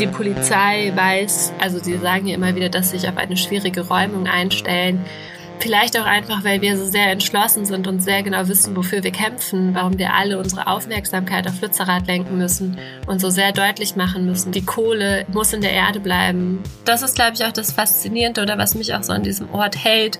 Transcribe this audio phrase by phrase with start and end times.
[0.00, 3.82] Die Polizei weiß, also sie sagen ja immer wieder, dass sie sich auf eine schwierige
[3.82, 5.04] Räumung einstellen.
[5.60, 9.12] Vielleicht auch einfach, weil wir so sehr entschlossen sind und sehr genau wissen, wofür wir
[9.12, 12.76] kämpfen, warum wir alle unsere Aufmerksamkeit auf Lützerath lenken müssen
[13.06, 16.60] und so sehr deutlich machen müssen, die Kohle muss in der Erde bleiben.
[16.84, 19.82] Das ist, glaube ich, auch das Faszinierende oder was mich auch so an diesem Ort
[19.82, 20.18] hält,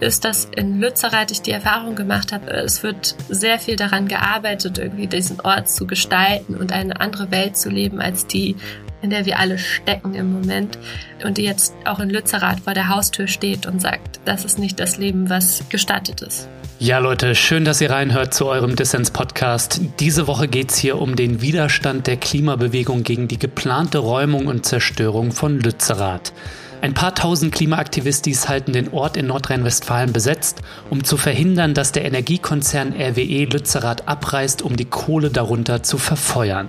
[0.00, 4.78] ist, dass in Lützerath ich die Erfahrung gemacht habe, es wird sehr viel daran gearbeitet,
[4.78, 8.54] irgendwie diesen Ort zu gestalten und eine andere Welt zu leben als die,
[9.04, 10.78] in der wir alle stecken im Moment
[11.24, 14.80] und die jetzt auch in Lützerath vor der Haustür steht und sagt, das ist nicht
[14.80, 16.48] das Leben, was gestattet ist.
[16.78, 19.80] Ja, Leute, schön, dass ihr reinhört zu eurem Dissens-Podcast.
[20.00, 24.66] Diese Woche geht es hier um den Widerstand der Klimabewegung gegen die geplante Räumung und
[24.66, 26.32] Zerstörung von Lützerath.
[26.80, 32.04] Ein paar tausend Klimaaktivistis halten den Ort in Nordrhein-Westfalen besetzt, um zu verhindern, dass der
[32.04, 36.68] Energiekonzern RWE Lützerath abreißt, um die Kohle darunter zu verfeuern.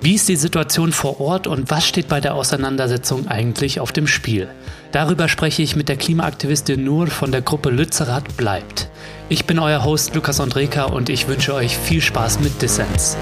[0.00, 4.06] Wie ist die Situation vor Ort und was steht bei der Auseinandersetzung eigentlich auf dem
[4.06, 4.48] Spiel?
[4.92, 8.90] Darüber spreche ich mit der Klimaaktivistin Nur von der Gruppe Lützerath bleibt.
[9.28, 13.16] Ich bin euer Host Lukas Andreka und ich wünsche euch viel Spaß mit Dissens.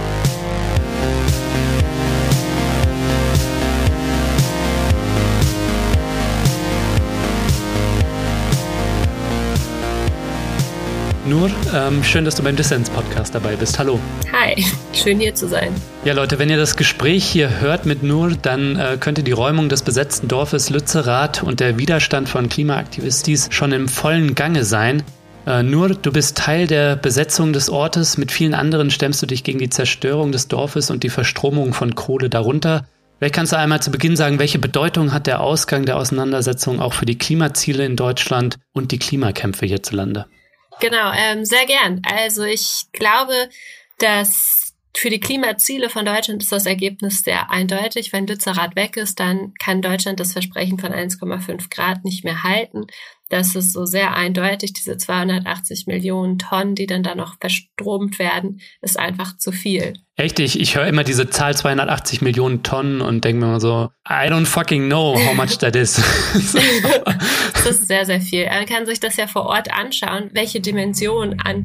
[11.33, 13.79] Nur, ähm, schön, dass du beim Dissens-Podcast dabei bist.
[13.79, 13.99] Hallo.
[14.35, 15.73] Hi, schön hier zu sein.
[16.05, 19.71] Ja, Leute, wenn ihr das Gespräch hier hört mit Nur, dann äh, könnte die Räumung
[19.71, 25.05] des besetzten Dorfes Lützerath und der Widerstand von Klimaaktivistis schon im vollen Gange sein.
[25.47, 28.19] Äh, Nur, du bist Teil der Besetzung des Ortes.
[28.19, 31.95] Mit vielen anderen stemmst du dich gegen die Zerstörung des Dorfes und die Verstromung von
[31.95, 32.85] Kohle darunter.
[33.17, 36.93] Vielleicht kannst du einmal zu Beginn sagen, welche Bedeutung hat der Ausgang der Auseinandersetzung auch
[36.93, 40.27] für die Klimaziele in Deutschland und die Klimakämpfe hierzulande?
[40.83, 42.03] Genau, ähm, sehr gern.
[42.05, 43.49] Also ich glaube,
[43.99, 48.13] dass für die Klimaziele von Deutschland ist das Ergebnis sehr eindeutig.
[48.13, 52.89] Wenn Lützerath weg ist, dann kann Deutschland das Versprechen von 1,5 Grad nicht mehr halten.
[53.33, 54.75] Das ist so sehr eindeutig.
[54.75, 59.95] Diese 280 Millionen Tonnen, die dann da noch verstromt werden, ist einfach zu viel.
[60.17, 60.39] Echt?
[60.39, 64.29] Ich, ich höre immer diese Zahl 280 Millionen Tonnen und denke mir immer so, I
[64.29, 65.95] don't fucking know how much that is.
[67.55, 68.45] das ist sehr, sehr viel.
[68.45, 71.65] Man kann sich das ja vor Ort anschauen, welche Dimension an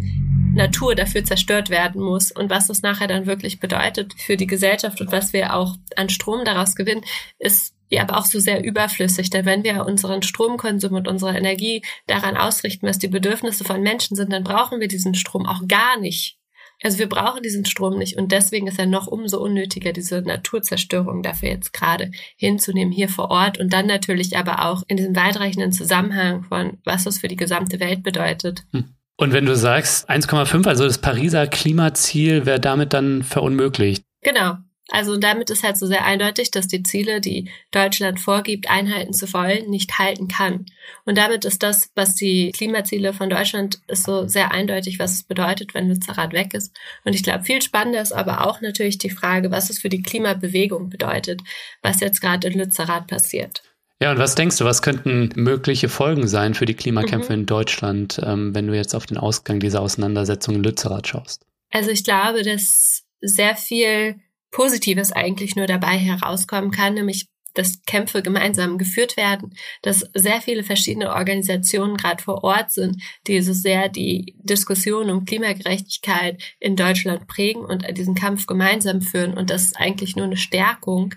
[0.55, 5.01] Natur dafür zerstört werden muss und was das nachher dann wirklich bedeutet für die Gesellschaft
[5.01, 7.03] und was wir auch an Strom daraus gewinnen,
[7.39, 9.29] ist ja aber auch so sehr überflüssig.
[9.29, 14.15] Denn wenn wir unseren Stromkonsum und unsere Energie daran ausrichten, was die Bedürfnisse von Menschen
[14.15, 16.37] sind, dann brauchen wir diesen Strom auch gar nicht.
[16.83, 21.23] Also wir brauchen diesen Strom nicht und deswegen ist er noch umso unnötiger, diese Naturzerstörung
[21.23, 25.71] dafür jetzt gerade hinzunehmen hier vor Ort und dann natürlich aber auch in diesem weitreichenden
[25.71, 28.63] Zusammenhang von, was das für die gesamte Welt bedeutet.
[28.73, 28.93] Hm.
[29.19, 34.03] Und wenn du sagst 1,5, also das Pariser Klimaziel wäre damit dann verunmöglicht.
[34.21, 34.57] Genau.
[34.89, 39.31] Also damit ist halt so sehr eindeutig, dass die Ziele, die Deutschland vorgibt, einhalten zu
[39.33, 40.65] wollen, nicht halten kann.
[41.05, 45.23] Und damit ist das, was die Klimaziele von Deutschland ist, so sehr eindeutig, was es
[45.23, 46.73] bedeutet, wenn Lützerath weg ist.
[47.03, 50.01] Und ich glaube, viel spannender ist aber auch natürlich die Frage, was es für die
[50.01, 51.41] Klimabewegung bedeutet,
[51.81, 53.63] was jetzt gerade in Lützerath passiert.
[53.99, 57.39] Ja, und was denkst du, was könnten mögliche Folgen sein für die Klimakämpfe mhm.
[57.39, 61.45] in Deutschland, ähm, wenn du jetzt auf den Ausgang dieser Auseinandersetzung in Lützerath schaust?
[61.71, 64.15] Also ich glaube, dass sehr viel
[64.57, 70.63] Positives eigentlich nur dabei herauskommen kann, nämlich dass Kämpfe gemeinsam geführt werden, dass sehr viele
[70.63, 77.27] verschiedene Organisationen gerade vor Ort sind, die so sehr die Diskussion um Klimagerechtigkeit in Deutschland
[77.27, 79.37] prägen und diesen Kampf gemeinsam führen.
[79.37, 81.13] Und das ist eigentlich nur eine Stärkung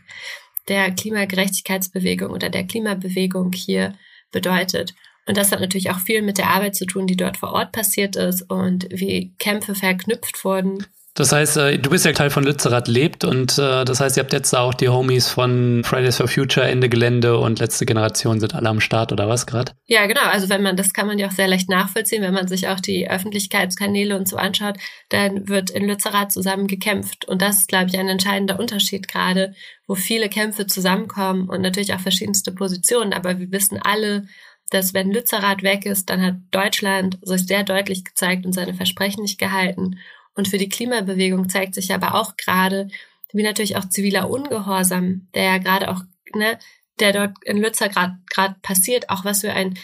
[0.69, 3.95] der Klimagerechtigkeitsbewegung oder der Klimabewegung hier
[4.33, 4.95] bedeutet.
[5.25, 7.72] Und das hat natürlich auch viel mit der Arbeit zu tun, die dort vor Ort
[7.72, 10.84] passiert ist und wie Kämpfe verknüpft wurden
[11.21, 14.23] das heißt, äh, du bist ja Teil von Lützerath lebt und äh, das heißt, ihr
[14.23, 18.55] habt jetzt auch die Homies von Fridays for Future, Ende Gelände und letzte Generation sind
[18.55, 19.73] alle am Start oder was gerade?
[19.87, 20.23] Ja, genau.
[20.23, 22.81] Also wenn man, das kann man ja auch sehr leicht nachvollziehen, wenn man sich auch
[22.81, 24.79] die Öffentlichkeitskanäle und so anschaut,
[25.11, 27.27] dann wird in Lützerath zusammen gekämpft.
[27.29, 29.55] Und das ist, glaube ich, ein entscheidender Unterschied gerade,
[29.87, 33.13] wo viele Kämpfe zusammenkommen und natürlich auch verschiedenste Positionen.
[33.13, 34.27] Aber wir wissen alle,
[34.71, 39.23] dass wenn Lützerath weg ist, dann hat Deutschland sich sehr deutlich gezeigt und seine Versprechen
[39.23, 39.99] nicht gehalten.
[40.34, 42.88] Und für die Klimabewegung zeigt sich aber auch gerade,
[43.32, 46.03] wie natürlich auch ziviler Ungehorsam, der ja gerade auch,
[46.34, 46.59] ne,
[46.98, 49.78] der dort in Lützer gerade passiert, auch was für einen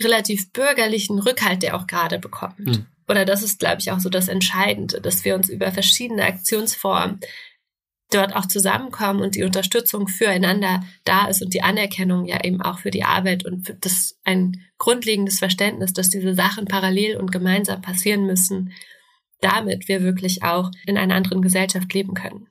[0.00, 2.58] relativ bürgerlichen Rückhalt der auch gerade bekommt.
[2.58, 2.86] Mhm.
[3.08, 7.20] Oder das ist, glaube ich, auch so das Entscheidende, dass wir uns über verschiedene Aktionsformen
[8.10, 12.78] dort auch zusammenkommen und die Unterstützung füreinander da ist und die Anerkennung ja eben auch
[12.78, 18.26] für die Arbeit und das ein grundlegendes Verständnis, dass diese Sachen parallel und gemeinsam passieren
[18.26, 18.72] müssen
[19.40, 22.48] damit wir wirklich auch in einer anderen Gesellschaft leben können.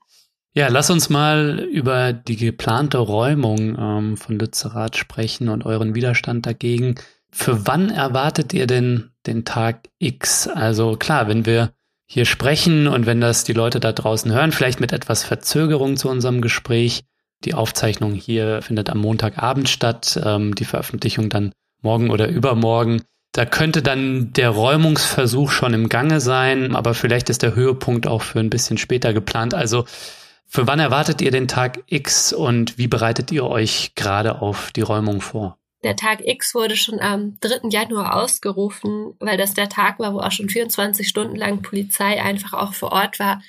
[0.54, 6.46] Ja, lass uns mal über die geplante Räumung ähm, von Lützerath sprechen und euren Widerstand
[6.46, 6.96] dagegen.
[7.30, 10.48] Für wann erwartet ihr denn den Tag X?
[10.48, 11.74] Also klar, wenn wir
[12.08, 16.08] hier sprechen und wenn das die Leute da draußen hören, vielleicht mit etwas Verzögerung zu
[16.08, 17.04] unserem Gespräch.
[17.44, 23.02] Die Aufzeichnung hier findet am Montagabend statt, ähm, die Veröffentlichung dann morgen oder übermorgen.
[23.36, 28.22] Da könnte dann der Räumungsversuch schon im Gange sein, aber vielleicht ist der Höhepunkt auch
[28.22, 29.54] für ein bisschen später geplant.
[29.54, 29.84] Also
[30.46, 34.84] für wann erwartet ihr den Tag X und wie bereitet ihr euch gerade auf die
[34.84, 35.58] Räumung vor?
[35.84, 37.68] Der Tag X wurde schon am 3.
[37.72, 42.54] Januar ausgerufen, weil das der Tag war, wo auch schon 24 Stunden lang Polizei einfach
[42.54, 43.42] auch vor Ort war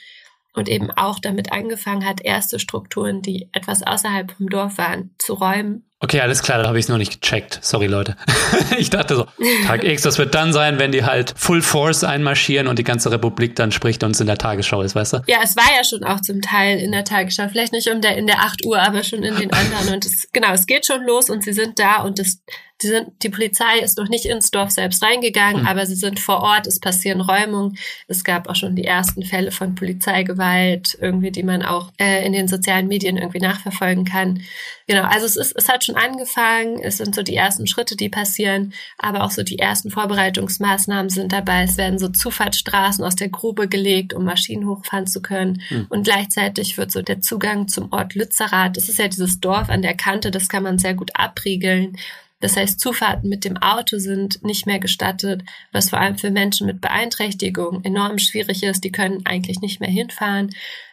[0.56, 5.34] und eben auch damit angefangen hat, erste Strukturen, die etwas außerhalb vom Dorf waren, zu
[5.34, 7.58] räumen Okay, alles klar, da habe ich es noch nicht gecheckt.
[7.62, 8.16] Sorry, Leute.
[8.78, 9.26] ich dachte so,
[9.66, 13.10] Tag X, das wird dann sein, wenn die halt Full Force einmarschieren und die ganze
[13.10, 15.22] Republik dann spricht und es in der Tagesschau ist, weißt du?
[15.26, 17.48] Ja, es war ja schon auch zum Teil in der Tagesschau.
[17.48, 19.94] Vielleicht nicht um der, in der 8 Uhr, aber schon in den anderen.
[19.94, 22.42] Und es, genau, es geht schon los und sie sind da und das
[22.82, 25.68] die, sind, die Polizei ist noch nicht ins Dorf selbst reingegangen, mhm.
[25.68, 27.78] aber sie sind vor Ort, es passieren Räumungen.
[28.06, 32.32] Es gab auch schon die ersten Fälle von Polizeigewalt, irgendwie, die man auch äh, in
[32.32, 34.42] den sozialen Medien irgendwie nachverfolgen kann.
[34.86, 38.10] Genau, also es ist, es hat schon angefangen, es sind so die ersten Schritte, die
[38.10, 41.62] passieren, aber auch so die ersten Vorbereitungsmaßnahmen sind dabei.
[41.62, 45.62] Es werden so Zufahrtsstraßen aus der Grube gelegt, um Maschinen hochfahren zu können.
[45.70, 45.86] Mhm.
[45.88, 49.82] Und gleichzeitig wird so der Zugang zum Ort Lützerath, das ist ja dieses Dorf an
[49.82, 51.96] der Kante, das kann man sehr gut abriegeln.
[52.40, 55.42] Das heißt, Zufahrten mit dem Auto sind nicht mehr gestattet,
[55.72, 58.84] was vor allem für Menschen mit Beeinträchtigung enorm schwierig ist.
[58.84, 60.50] Die können eigentlich nicht mehr hinfahren.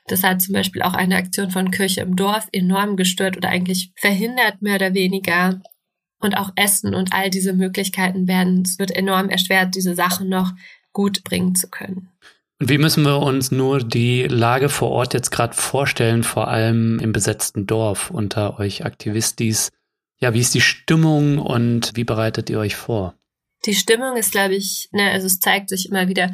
[0.08, 3.92] Das hat zum Beispiel auch eine Aktion von Kirche im Dorf enorm gestört oder eigentlich
[3.98, 5.62] verhindert, mehr oder weniger.
[6.20, 10.54] Und auch Essen und all diese Möglichkeiten werden, es wird enorm erschwert, diese Sachen noch
[10.94, 12.10] gut bringen zu können.
[12.62, 17.00] Und wie müssen wir uns nur die Lage vor Ort jetzt gerade vorstellen, vor allem
[17.00, 19.70] im besetzten Dorf unter euch Aktivistis?
[20.24, 23.14] Ja, wie ist die Stimmung und wie bereitet ihr euch vor?
[23.66, 26.34] Die Stimmung ist, glaube ich, ne, also es zeigt sich immer wieder,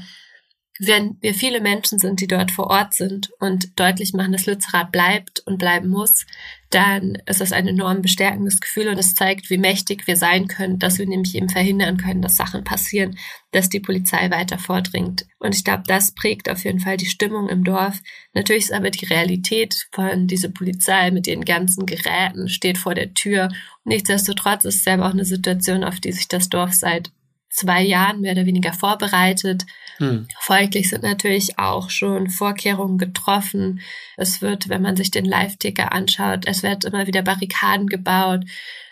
[0.80, 4.94] wenn wir viele Menschen sind, die dort vor Ort sind und deutlich machen, dass Lützerath
[4.94, 6.26] bleibt und bleiben muss,
[6.70, 10.80] dann ist das ein enorm bestärkendes Gefühl und es zeigt, wie mächtig wir sein können,
[10.80, 13.18] dass wir nämlich eben verhindern können, dass Sachen passieren,
[13.52, 15.26] dass die Polizei weiter vordringt.
[15.40, 18.00] Und ich glaube, das prägt auf jeden Fall die Stimmung im Dorf.
[18.34, 23.14] Natürlich ist aber die Realität von dieser Polizei mit ihren ganzen Geräten steht vor der
[23.14, 23.50] Tür.
[23.84, 27.12] nichtsdestotrotz ist es selber auch eine Situation, auf die sich das Dorf seit
[27.60, 29.66] zwei Jahren mehr oder weniger vorbereitet.
[29.98, 30.28] Hm.
[30.40, 33.82] Folglich sind natürlich auch schon Vorkehrungen getroffen.
[34.18, 38.46] Es wird, wenn man sich den Live-Ticker anschaut, es wird immer wieder Barrikaden gebaut.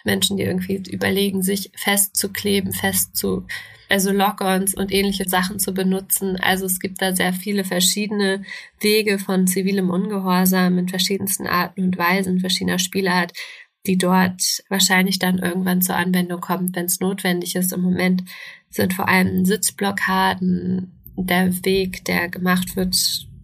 [0.04, 3.46] Menschen, die irgendwie überlegen, sich festzukleben, festzu,
[3.90, 6.38] also Lock-ons und ähnliche Sachen zu benutzen.
[6.38, 8.44] Also es gibt da sehr viele verschiedene
[8.80, 13.34] Wege von zivilem Ungehorsam in verschiedensten Arten und Weisen, verschiedener Spielart,
[13.86, 17.72] die dort wahrscheinlich dann irgendwann zur Anwendung kommt, wenn es notwendig ist.
[17.72, 18.24] Im Moment
[18.70, 22.96] sind vor allem Sitzblockaden der Weg, der gemacht wird.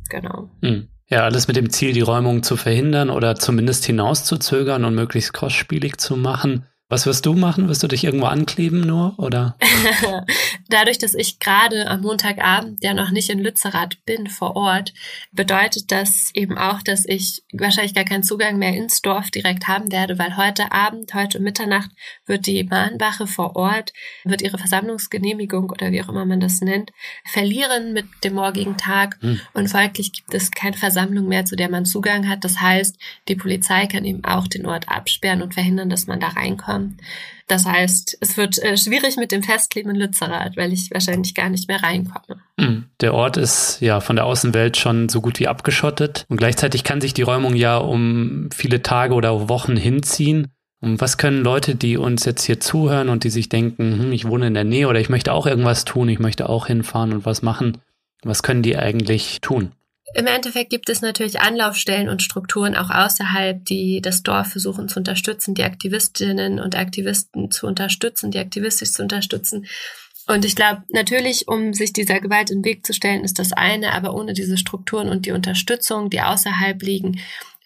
[0.10, 0.50] Genau.
[0.62, 0.88] Hm.
[1.08, 5.98] Ja, alles mit dem Ziel, die Räumung zu verhindern oder zumindest hinauszuzögern und möglichst kostspielig
[5.98, 6.66] zu machen.
[6.94, 7.70] Was wirst du machen?
[7.70, 9.58] Wirst du dich irgendwo ankleben nur oder?
[10.70, 14.94] Dadurch, dass ich gerade am Montagabend ja noch nicht in Lützerath bin vor Ort,
[15.32, 19.92] bedeutet das eben auch, dass ich wahrscheinlich gar keinen Zugang mehr ins Dorf direkt haben
[19.92, 21.90] werde, weil heute Abend, heute Mitternacht
[22.28, 23.92] wird die Mahnwache vor Ort,
[24.24, 26.92] wird ihre Versammlungsgenehmigung oder wie auch immer man das nennt,
[27.26, 29.42] verlieren mit dem morgigen Tag hm.
[29.56, 32.44] und folglich gibt es keine Versammlung mehr, zu der man Zugang hat.
[32.44, 36.28] Das heißt, die Polizei kann eben auch den Ort absperren und verhindern, dass man da
[36.28, 36.83] reinkommt.
[37.48, 41.50] Das heißt, es wird äh, schwierig mit dem Festkleben in Lützerath, weil ich wahrscheinlich gar
[41.50, 42.42] nicht mehr reinkomme.
[42.60, 42.86] Hm.
[43.02, 47.02] Der Ort ist ja von der Außenwelt schon so gut wie abgeschottet und gleichzeitig kann
[47.02, 50.48] sich die Räumung ja um viele Tage oder Wochen hinziehen.
[50.80, 54.28] Und was können Leute, die uns jetzt hier zuhören und die sich denken, hm, ich
[54.28, 57.26] wohne in der Nähe oder ich möchte auch irgendwas tun, ich möchte auch hinfahren und
[57.26, 57.78] was machen,
[58.24, 59.72] was können die eigentlich tun?
[60.16, 65.00] Im Endeffekt gibt es natürlich Anlaufstellen und Strukturen auch außerhalb, die das Dorf versuchen zu
[65.00, 69.66] unterstützen, die Aktivistinnen und Aktivisten zu unterstützen, die aktivistisch zu unterstützen.
[70.28, 73.54] Und ich glaube, natürlich, um sich dieser Gewalt in den Weg zu stellen, ist das
[73.54, 77.20] eine, aber ohne diese Strukturen und die Unterstützung, die außerhalb liegen,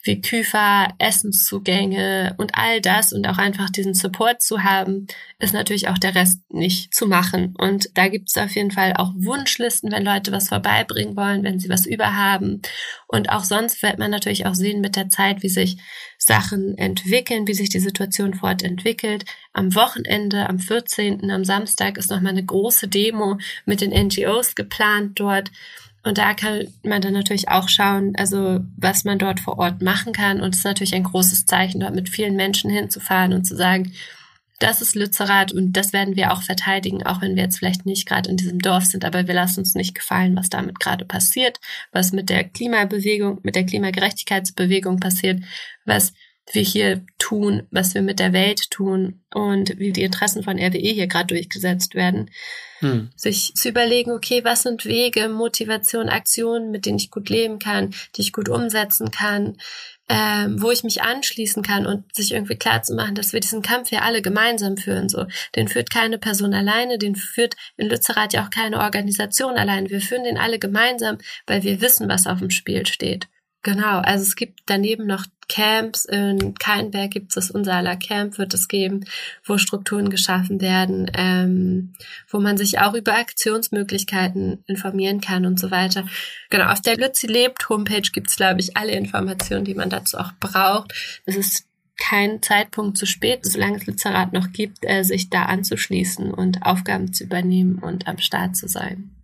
[0.04, 5.08] wie Küfer, Essenszugänge und all das und auch einfach diesen Support zu haben,
[5.40, 7.56] ist natürlich auch der Rest nicht zu machen.
[7.58, 11.60] Und da gibt es auf jeden Fall auch Wunschlisten, wenn Leute was vorbeibringen wollen, wenn
[11.60, 12.62] sie was überhaben.
[13.08, 15.78] Und auch sonst wird man natürlich auch sehen mit der Zeit, wie sich
[16.18, 19.26] Sachen entwickeln, wie sich die Situation fortentwickelt.
[19.54, 25.20] Am Wochenende, am 14., am Samstag ist nochmal eine große Demo mit den NGOs geplant
[25.20, 25.52] dort.
[26.08, 30.14] Und da kann man dann natürlich auch schauen, also was man dort vor Ort machen
[30.14, 30.40] kann.
[30.40, 33.92] Und es ist natürlich ein großes Zeichen, dort mit vielen Menschen hinzufahren und zu sagen,
[34.60, 38.08] das ist Lützerath und das werden wir auch verteidigen, auch wenn wir jetzt vielleicht nicht
[38.08, 41.60] gerade in diesem Dorf sind, aber wir lassen uns nicht gefallen, was damit gerade passiert,
[41.92, 45.44] was mit der Klimabewegung, mit der Klimagerechtigkeitsbewegung passiert,
[45.86, 46.14] was
[46.52, 50.78] wir hier tun, was wir mit der Welt tun und wie die Interessen von RWE
[50.78, 52.32] hier gerade durchgesetzt werden.
[52.80, 53.10] Hm.
[53.16, 57.94] Sich zu überlegen, okay, was sind Wege, Motivation, Aktionen, mit denen ich gut leben kann,
[58.16, 59.58] die ich gut umsetzen kann,
[60.10, 63.62] ähm, wo ich mich anschließen kann und sich irgendwie klar zu machen, dass wir diesen
[63.62, 65.10] Kampf ja alle gemeinsam führen.
[65.10, 65.26] So,
[65.56, 69.90] den führt keine Person alleine, den führt in Lützerath ja auch keine Organisation allein.
[69.90, 73.28] Wir führen den alle gemeinsam, weil wir wissen, was auf dem Spiel steht.
[73.64, 76.06] Genau, also es gibt daneben noch Camps.
[76.06, 79.06] In Keinberg gibt es das Unsaler Camp, wird es geben,
[79.46, 81.94] wo Strukturen geschaffen werden, ähm,
[82.30, 86.06] wo man sich auch über Aktionsmöglichkeiten informieren kann und so weiter.
[86.50, 90.18] Genau, auf der Lützi lebt Homepage gibt es, glaube ich, alle Informationen, die man dazu
[90.18, 90.94] auch braucht.
[91.26, 91.66] Es ist
[91.98, 97.12] kein Zeitpunkt zu spät, solange es Lützerath noch gibt, äh, sich da anzuschließen und Aufgaben
[97.12, 99.17] zu übernehmen und am Start zu sein.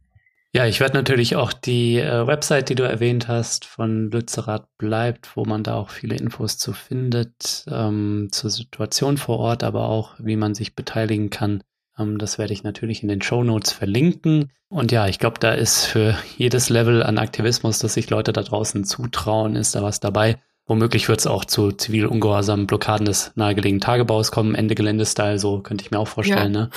[0.55, 5.35] Ja, ich werde natürlich auch die äh, Website, die du erwähnt hast, von Lützerath bleibt,
[5.35, 10.13] wo man da auch viele Infos zu findet, ähm, zur Situation vor Ort, aber auch,
[10.19, 11.63] wie man sich beteiligen kann.
[11.97, 14.51] Ähm, das werde ich natürlich in den Show Notes verlinken.
[14.69, 18.43] Und ja, ich glaube, da ist für jedes Level an Aktivismus, das sich Leute da
[18.43, 20.39] draußen zutrauen, ist da was dabei.
[20.65, 25.59] Womöglich wird es auch zu zivil ungehorsamen Blockaden des nahegelegenen Tagebaus kommen, Ende Gelände-Style, so
[25.59, 26.61] könnte ich mir auch vorstellen, ja.
[26.61, 26.69] ne?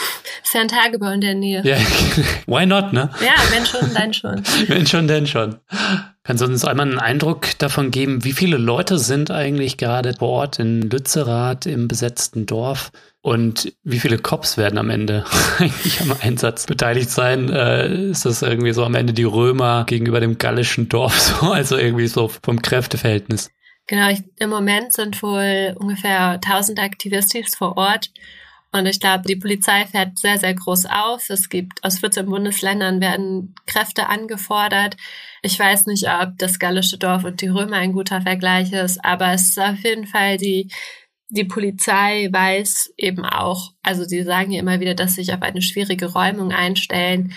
[0.43, 1.63] Ist ja ein Tagebau in der Nähe.
[1.65, 1.77] Ja,
[2.47, 3.11] why not, ne?
[3.21, 4.43] Ja, wenn schon, dann schon.
[4.67, 5.57] wenn schon, dann schon.
[6.25, 10.31] Kannst du uns einmal einen Eindruck davon geben, wie viele Leute sind eigentlich gerade vor
[10.31, 12.91] Ort in Lützerath im besetzten Dorf?
[13.21, 15.25] Und wie viele Cops werden am Ende
[15.59, 17.49] eigentlich am Einsatz beteiligt sein?
[17.51, 21.53] Äh, ist das irgendwie so am Ende die Römer gegenüber dem gallischen Dorf so?
[21.53, 23.51] Also irgendwie so vom Kräfteverhältnis?
[23.87, 28.11] Genau, ich, im Moment sind wohl ungefähr 1000 Aktivistis vor Ort.
[28.73, 31.31] Und ich glaube, die Polizei fährt sehr, sehr groß auf.
[31.31, 34.97] Es gibt aus 14 Bundesländern werden Kräfte angefordert.
[35.43, 39.33] Ich weiß nicht, ob das gallische Dorf und die Römer ein guter Vergleich ist, aber
[39.33, 40.69] es ist auf jeden Fall die,
[41.29, 45.43] die Polizei weiß eben auch, also sie sagen ja immer wieder, dass sie sich auf
[45.43, 47.33] eine schwierige Räumung einstellen.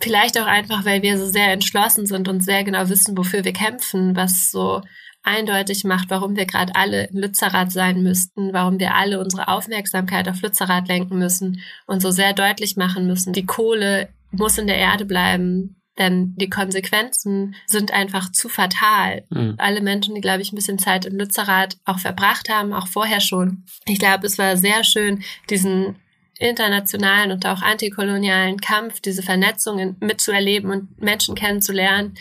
[0.00, 3.52] Vielleicht auch einfach, weil wir so sehr entschlossen sind und sehr genau wissen, wofür wir
[3.52, 4.82] kämpfen, was so
[5.22, 10.28] eindeutig macht, warum wir gerade alle in Lützerath sein müssten, warum wir alle unsere Aufmerksamkeit
[10.28, 14.76] auf Lützerath lenken müssen und so sehr deutlich machen müssen, die Kohle muss in der
[14.76, 19.24] Erde bleiben, denn die Konsequenzen sind einfach zu fatal.
[19.30, 19.54] Mhm.
[19.58, 23.20] Alle Menschen, die, glaube ich, ein bisschen Zeit in Lützerath auch verbracht haben, auch vorher
[23.20, 23.64] schon.
[23.84, 25.96] Ich glaube, es war sehr schön, diesen
[26.38, 32.14] internationalen und auch antikolonialen Kampf, diese Vernetzungen mitzuerleben und Menschen kennenzulernen,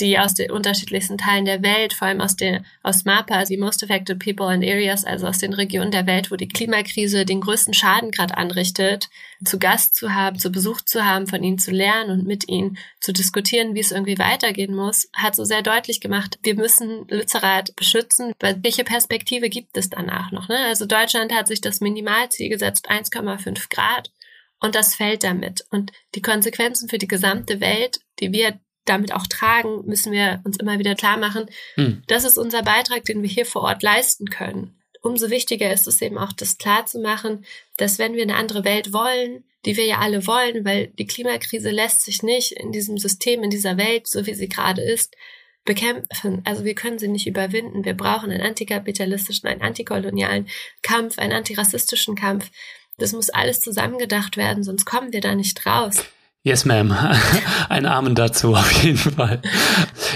[0.00, 3.84] die aus den unterschiedlichsten Teilen der Welt, vor allem aus den aus MAPA, die Most
[3.84, 7.74] Affected People and Areas, also aus den Regionen der Welt, wo die Klimakrise den größten
[7.74, 9.10] Schaden gerade anrichtet,
[9.44, 12.78] zu Gast zu haben, zu Besuch zu haben, von ihnen zu lernen und mit ihnen
[13.00, 17.76] zu diskutieren, wie es irgendwie weitergehen muss, hat so sehr deutlich gemacht, wir müssen Lützerath
[17.76, 18.32] beschützen.
[18.40, 20.48] Welche Perspektive gibt es danach noch?
[20.48, 20.58] Ne?
[20.68, 24.10] Also Deutschland hat sich das Minimalziel gesetzt, 1,5 Grad.
[24.58, 25.64] Und das fällt damit.
[25.70, 30.58] Und die Konsequenzen für die gesamte Welt, die wir damit auch tragen, müssen wir uns
[30.58, 32.02] immer wieder klar machen, hm.
[32.08, 34.76] das ist unser Beitrag, den wir hier vor Ort leisten können.
[35.02, 37.44] Umso wichtiger ist es eben auch, das klar zu machen,
[37.76, 41.70] dass wenn wir eine andere Welt wollen, die wir ja alle wollen, weil die Klimakrise
[41.70, 45.16] lässt sich nicht in diesem System, in dieser Welt, so wie sie gerade ist,
[45.64, 46.42] bekämpfen.
[46.44, 47.84] Also wir können sie nicht überwinden.
[47.84, 50.48] Wir brauchen einen antikapitalistischen, einen antikolonialen
[50.82, 52.50] Kampf, einen antirassistischen Kampf.
[52.98, 56.04] Das muss alles zusammengedacht werden, sonst kommen wir da nicht raus.
[56.44, 56.92] Yes, ma'am.
[57.68, 59.40] Ein Amen dazu auf jeden Fall.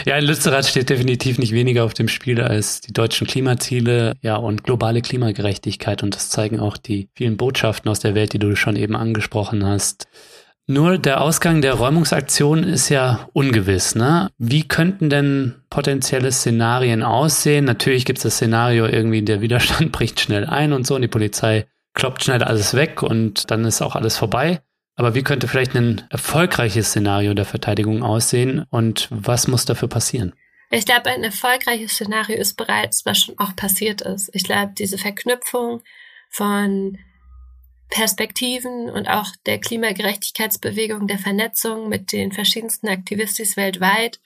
[0.05, 4.35] Ja, in Lützerath steht definitiv nicht weniger auf dem Spiel als die deutschen Klimaziele, ja,
[4.35, 6.03] und globale Klimagerechtigkeit.
[6.03, 9.65] Und das zeigen auch die vielen Botschaften aus der Welt, die du schon eben angesprochen
[9.65, 10.09] hast.
[10.67, 13.95] Nur der Ausgang der Räumungsaktion ist ja ungewiss.
[13.95, 14.31] Ne?
[14.37, 17.65] Wie könnten denn potenzielle Szenarien aussehen?
[17.65, 21.09] Natürlich gibt es das Szenario, irgendwie der Widerstand bricht schnell ein und so und die
[21.09, 24.61] Polizei kloppt schnell alles weg und dann ist auch alles vorbei.
[24.97, 30.33] Aber wie könnte vielleicht ein erfolgreiches Szenario der Verteidigung aussehen und was muss dafür passieren?
[30.71, 34.31] Ich glaube, ein erfolgreiches Szenario ist bereits, was schon auch passiert ist.
[34.33, 35.83] Ich glaube, diese Verknüpfung
[36.31, 36.99] von
[37.89, 44.19] Perspektiven und auch der Klimagerechtigkeitsbewegung, der Vernetzung mit den verschiedensten Aktivistis weltweit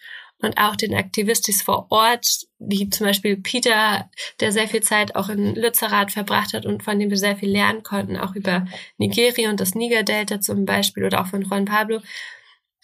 [0.42, 5.28] und auch den Aktivistis vor Ort, wie zum Beispiel Peter, der sehr viel Zeit auch
[5.28, 8.66] in Lützerath verbracht hat und von dem wir sehr viel lernen konnten, auch über
[8.98, 12.00] Nigeria und das Niger-Delta zum Beispiel oder auch von Juan Pablo.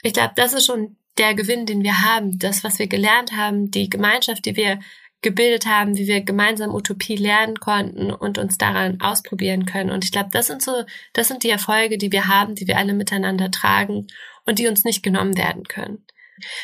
[0.03, 3.71] Ich glaube, das ist schon der Gewinn, den wir haben, das, was wir gelernt haben,
[3.71, 4.81] die Gemeinschaft, die wir
[5.23, 9.91] gebildet haben, wie wir gemeinsam Utopie lernen konnten und uns daran ausprobieren können.
[9.91, 10.85] Und ich glaube, das sind so,
[11.15, 14.07] das sind die Erfolge, die wir haben, die wir alle miteinander tragen
[14.45, 16.05] und die uns nicht genommen werden können.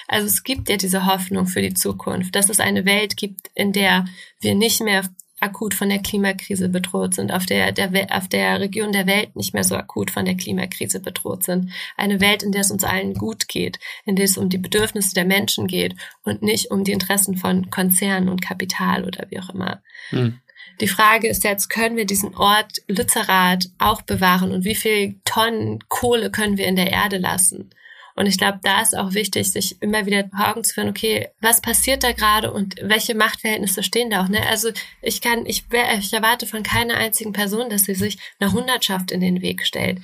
[0.09, 3.73] Also es gibt ja diese Hoffnung für die Zukunft, dass es eine Welt gibt, in
[3.73, 4.07] der
[4.41, 5.05] wir nicht mehr
[5.43, 9.55] akut von der Klimakrise bedroht sind, auf der, der, auf der Region der Welt nicht
[9.55, 11.73] mehr so akut von der Klimakrise bedroht sind.
[11.97, 15.15] Eine Welt, in der es uns allen gut geht, in der es um die Bedürfnisse
[15.15, 19.51] der Menschen geht und nicht um die Interessen von Konzernen und Kapital oder wie auch
[19.51, 19.83] immer.
[20.13, 20.39] Mhm.
[20.81, 25.81] Die Frage ist jetzt, können wir diesen Ort Lützerath auch bewahren und wie viel Tonnen
[25.89, 27.71] Kohle können wir in der Erde lassen?
[28.15, 31.29] Und ich glaube, da ist auch wichtig, sich immer wieder vor Augen zu führen, okay,
[31.41, 34.47] was passiert da gerade und welche Machtverhältnisse stehen da auch, ne?
[34.49, 35.65] Also ich kann, ich,
[35.99, 40.01] ich erwarte von keiner einzigen Person, dass sie sich einer Hundertschaft in den Weg stellt.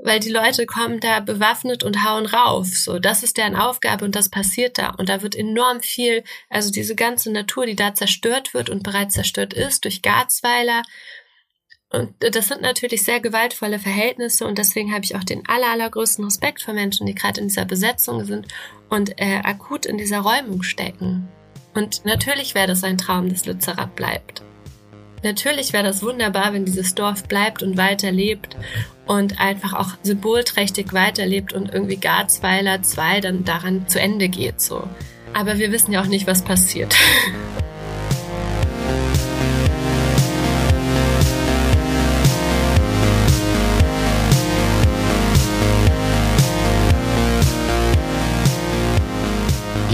[0.00, 2.68] Weil die Leute kommen da bewaffnet und hauen rauf.
[2.68, 4.90] So, das ist deren Aufgabe und das passiert da.
[4.90, 9.14] Und da wird enorm viel, also diese ganze Natur, die da zerstört wird und bereits
[9.14, 10.82] zerstört ist durch Garzweiler,
[11.90, 16.24] und das sind natürlich sehr gewaltvolle Verhältnisse und deswegen habe ich auch den aller, allergrößten
[16.24, 18.46] Respekt vor Menschen, die gerade in dieser Besetzung sind
[18.90, 21.28] und äh, akut in dieser Räumung stecken.
[21.74, 24.42] Und natürlich wäre das ein Traum, dass Lützerath bleibt.
[25.22, 28.56] Natürlich wäre das wunderbar, wenn dieses Dorf bleibt und weiterlebt
[29.06, 34.86] und einfach auch symbolträchtig weiterlebt und irgendwie Garzweiler 2 dann daran zu Ende geht so.
[35.32, 36.94] Aber wir wissen ja auch nicht, was passiert.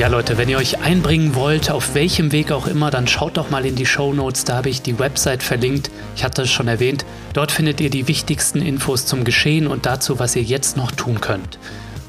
[0.05, 3.49] Ja, Leute, wenn ihr euch einbringen wollt, auf welchem Weg auch immer, dann schaut doch
[3.49, 4.45] mal in die Show Notes.
[4.45, 5.91] Da habe ich die Website verlinkt.
[6.15, 7.07] Ich hatte es schon erwähnt.
[7.33, 11.23] Dort findet ihr die wichtigsten Infos zum Geschehen und dazu, was ihr jetzt noch tun
[11.23, 11.59] könnt.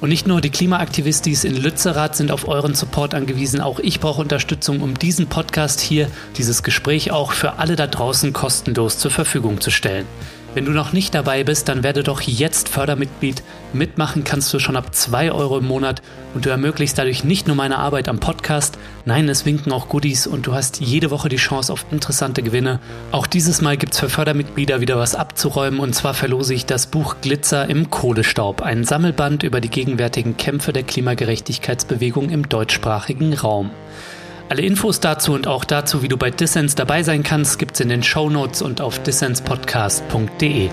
[0.01, 4.19] Und nicht nur die Klimaaktivistis in Lützerath sind auf euren Support angewiesen, auch ich brauche
[4.19, 9.61] Unterstützung, um diesen Podcast hier, dieses Gespräch auch für alle da draußen kostenlos zur Verfügung
[9.61, 10.05] zu stellen.
[10.55, 13.43] Wenn du noch nicht dabei bist, dann werde doch jetzt Fördermitglied.
[13.73, 16.01] Mitmachen kannst du schon ab 2 Euro im Monat
[16.33, 20.27] und du ermöglichst dadurch nicht nur meine Arbeit am Podcast, nein, es winken auch Goodies
[20.27, 22.79] und du hast jede Woche die Chance auf interessante Gewinne.
[23.11, 26.87] Auch dieses Mal gibt es für Fördermitglieder wieder was abzuräumen und zwar verlose ich das
[26.87, 33.71] Buch Glitzer im Kohlestaub, ein Sammelband über die gegenwärtigen Kämpfe der Klimagerechtigkeitsbewegung im deutschsprachigen Raum.
[34.47, 37.89] Alle Infos dazu und auch dazu, wie du bei Dissens dabei sein kannst, gibt's in
[37.89, 40.69] den Show Notes und auf dissenspodcast.de.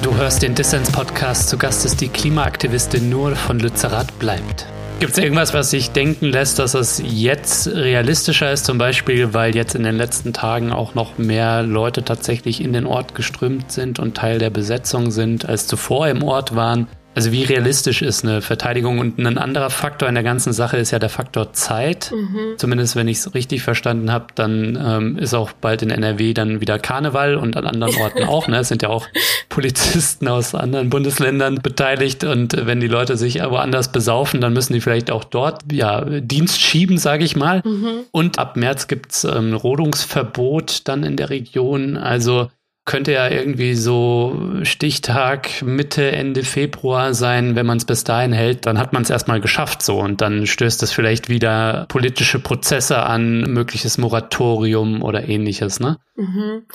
[0.00, 1.50] Du hörst den Dissens Podcast.
[1.50, 4.66] Zu Gast ist die Klimaaktivistin Nur von Lützerath bleibt.
[5.04, 8.64] Gibt es irgendwas, was sich denken lässt, dass es jetzt realistischer ist?
[8.64, 12.86] Zum Beispiel, weil jetzt in den letzten Tagen auch noch mehr Leute tatsächlich in den
[12.86, 16.88] Ort geströmt sind und Teil der Besetzung sind, als zuvor im Ort waren.
[17.14, 18.98] Also wie realistisch ist eine Verteidigung?
[18.98, 22.12] Und ein anderer Faktor in der ganzen Sache ist ja der Faktor Zeit.
[22.12, 22.58] Mhm.
[22.58, 26.60] Zumindest wenn ich es richtig verstanden habe, dann ähm, ist auch bald in NRW dann
[26.60, 28.48] wieder Karneval und an anderen Orten auch.
[28.48, 28.58] Ne?
[28.58, 29.06] Es sind ja auch
[29.48, 32.24] Polizisten aus anderen Bundesländern beteiligt.
[32.24, 36.60] Und wenn die Leute sich woanders besaufen, dann müssen die vielleicht auch dort ja Dienst
[36.60, 37.62] schieben, sage ich mal.
[37.64, 38.04] Mhm.
[38.10, 41.96] Und ab März gibt's ähm, Rodungsverbot dann in der Region.
[41.96, 42.50] Also
[42.84, 47.56] könnte ja irgendwie so Stichtag Mitte, Ende Februar sein.
[47.56, 50.46] Wenn man es bis dahin hält, dann hat man es erstmal geschafft so und dann
[50.46, 55.98] stößt es vielleicht wieder politische Prozesse an, mögliches Moratorium oder ähnliches, ne?
[56.16, 56.66] Mhm.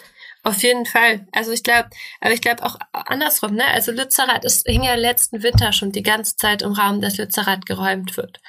[0.44, 1.28] Auf jeden Fall.
[1.32, 1.90] Also ich glaube,
[2.22, 3.66] aber ich glaube auch andersrum, ne?
[3.68, 7.66] Also Lützerath, es hing ja letzten Winter schon die ganze Zeit im Raum, dass Lützerath
[7.66, 8.40] geräumt wird.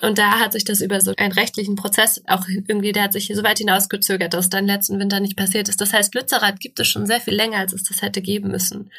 [0.00, 3.32] Und da hat sich das über so einen rechtlichen Prozess auch irgendwie, der hat sich
[3.34, 5.80] so weit hinausgezögert, dass dann letzten Winter nicht passiert ist.
[5.80, 8.92] Das heißt, Lützerath gibt es schon sehr viel länger, als es das hätte geben müssen.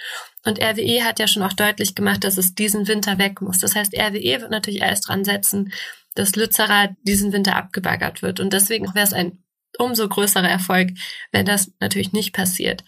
[0.44, 3.60] Und RWE hat ja schon auch deutlich gemacht, dass es diesen Winter weg muss.
[3.60, 5.72] Das heißt, RWE wird natürlich erst dran setzen,
[6.16, 8.42] dass Lützerath diesen Winter abgebaggert wird.
[8.42, 9.42] Und deswegen wäre es ein
[9.78, 10.90] umso größerer Erfolg,
[11.32, 12.84] wenn das natürlich nicht passiert.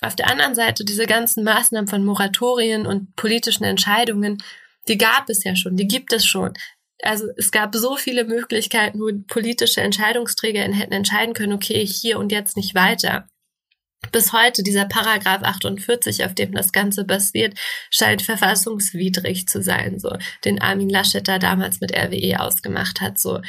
[0.00, 4.38] Auf der anderen Seite diese ganzen Maßnahmen von Moratorien und politischen Entscheidungen,
[4.86, 6.52] die gab es ja schon, die gibt es schon
[7.02, 12.32] also es gab so viele Möglichkeiten, wo politische Entscheidungsträger hätten entscheiden können, okay, hier und
[12.32, 13.28] jetzt nicht weiter.
[14.12, 17.58] Bis heute dieser Paragraph 48, auf dem das Ganze basiert,
[17.90, 23.40] scheint verfassungswidrig zu sein, so den Armin Laschet da damals mit RWE ausgemacht hat, so.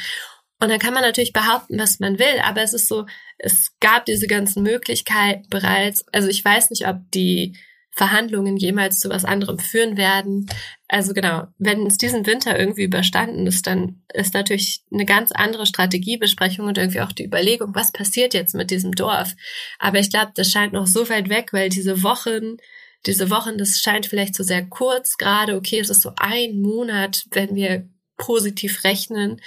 [0.62, 3.06] Und dann kann man natürlich behaupten, was man will, aber es ist so,
[3.38, 6.04] es gab diese ganzen Möglichkeiten bereits.
[6.12, 7.56] Also ich weiß nicht, ob die
[7.92, 10.46] Verhandlungen jemals zu was anderem führen werden.
[10.88, 15.66] Also genau, wenn es diesen Winter irgendwie überstanden ist, dann ist natürlich eine ganz andere
[15.66, 19.34] Strategiebesprechung und irgendwie auch die Überlegung, was passiert jetzt mit diesem Dorf.
[19.78, 22.58] Aber ich glaube, das scheint noch so weit weg, weil diese Wochen,
[23.06, 25.56] diese Wochen, das scheint vielleicht so sehr kurz gerade.
[25.56, 29.40] Okay, es ist so ein Monat, wenn wir positiv rechnen.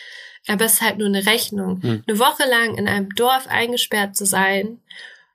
[0.47, 1.82] Aber es ist halt nur eine Rechnung.
[1.82, 2.03] Hm.
[2.06, 4.79] Eine Woche lang in einem Dorf eingesperrt zu sein,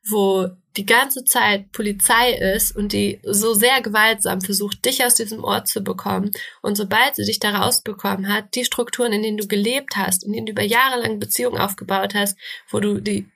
[0.06, 5.42] wo die ganze Zeit Polizei ist und die so sehr gewaltsam versucht, dich aus diesem
[5.42, 6.30] Ort zu bekommen.
[6.62, 10.32] Und sobald sie dich da rausbekommen hat, die Strukturen, in denen du gelebt hast, in
[10.32, 12.38] denen du über Jahre lang Beziehungen aufgebaut hast,
[12.70, 13.26] wo du die,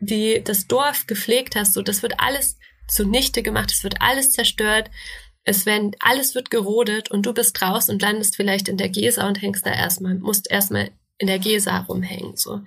[0.00, 2.58] die, das Dorf gepflegt hast, so, das wird alles
[2.88, 4.90] zunichte gemacht, es wird alles zerstört.
[5.44, 9.26] Es werden, alles wird gerodet und du bist raus und landest vielleicht in der Gesa
[9.26, 12.60] und hängst da erstmal, musst erstmal in der Gesa rumhängen, so.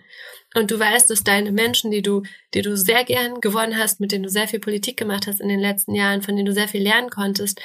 [0.54, 4.12] Und du weißt, dass deine Menschen, die du, die du sehr gern gewonnen hast, mit
[4.12, 6.68] denen du sehr viel Politik gemacht hast in den letzten Jahren, von denen du sehr
[6.68, 7.62] viel lernen konntest,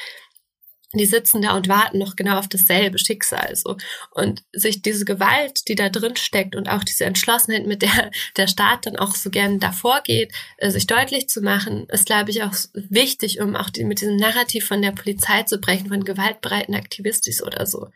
[0.93, 3.77] die sitzen da und warten noch genau auf dasselbe Schicksal, so.
[4.13, 8.47] Und sich diese Gewalt, die da drin steckt und auch diese Entschlossenheit, mit der der
[8.47, 12.43] Staat dann auch so gern davor geht, äh, sich deutlich zu machen, ist, glaube ich,
[12.43, 16.75] auch wichtig, um auch die, mit diesem Narrativ von der Polizei zu brechen, von gewaltbereiten
[16.75, 17.89] Aktivistis oder so.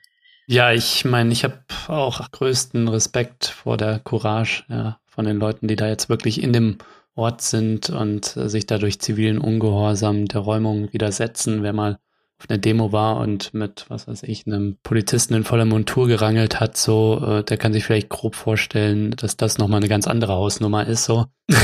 [0.53, 5.69] Ja, ich meine, ich habe auch größten Respekt vor der Courage ja, von den Leuten,
[5.69, 6.79] die da jetzt wirklich in dem
[7.15, 11.63] Ort sind und äh, sich dadurch zivilen Ungehorsam der Räumung widersetzen.
[11.63, 12.01] Wer mal
[12.41, 16.59] auf einer Demo war und mit, was weiß ich, einem Polizisten in voller Montur gerangelt
[16.59, 20.33] hat, so, äh, der kann sich vielleicht grob vorstellen, dass das nochmal eine ganz andere
[20.33, 21.27] Hausnummer ist, so.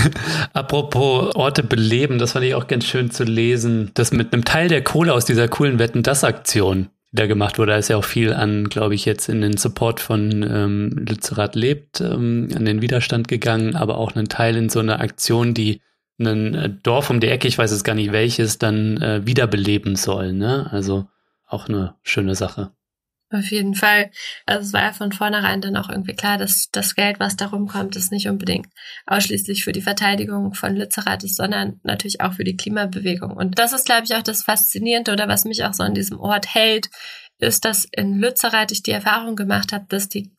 [0.53, 4.69] Apropos Orte beleben, das fand ich auch ganz schön zu lesen, dass mit einem Teil
[4.69, 7.73] der Kohle aus dieser coolen Wetten-Das-Aktion da gemacht wurde.
[7.73, 11.57] Da ist ja auch viel an, glaube ich, jetzt in den Support von ähm, Lützerath
[11.57, 15.81] lebt, ähm, an den Widerstand gegangen, aber auch einen Teil in so einer Aktion, die
[16.19, 19.97] ein äh, Dorf um die Ecke, ich weiß jetzt gar nicht welches, dann äh, wiederbeleben
[19.97, 20.33] soll.
[20.33, 20.69] Ne?
[20.71, 21.07] Also
[21.47, 22.71] auch eine schöne Sache.
[23.31, 24.11] Auf jeden Fall.
[24.47, 27.67] Also es war ja von vornherein dann auch irgendwie klar, dass das Geld, was darum
[27.67, 28.69] kommt, ist nicht unbedingt
[29.07, 33.33] ausschließlich für die Verteidigung von Lützerath ist, sondern natürlich auch für die Klimabewegung.
[33.33, 36.21] Und das ist, glaube ich, auch das Faszinierende oder was mich auch so an diesem
[36.21, 36.89] Ort hält,
[37.39, 40.31] ist, dass in Lützerath ich die Erfahrung gemacht habe, dass die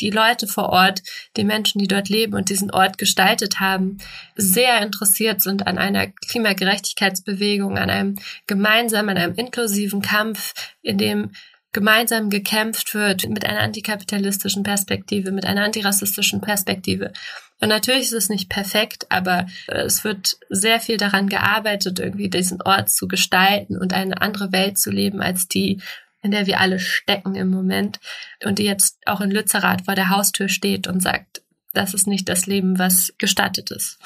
[0.00, 1.02] die Leute vor Ort,
[1.36, 3.98] die Menschen, die dort leben und diesen Ort gestaltet haben,
[4.34, 8.16] sehr interessiert sind an einer Klimagerechtigkeitsbewegung, an einem
[8.48, 11.30] gemeinsamen, an einem inklusiven Kampf, in dem
[11.74, 17.12] gemeinsam gekämpft wird mit einer antikapitalistischen Perspektive, mit einer antirassistischen Perspektive.
[17.60, 22.62] Und natürlich ist es nicht perfekt, aber es wird sehr viel daran gearbeitet, irgendwie diesen
[22.62, 25.82] Ort zu gestalten und eine andere Welt zu leben als die,
[26.22, 28.00] in der wir alle stecken im Moment
[28.44, 31.42] und die jetzt auch in Lützerath vor der Haustür steht und sagt,
[31.74, 33.98] das ist nicht das Leben, was gestattet ist.